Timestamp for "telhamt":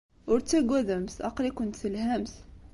1.81-2.33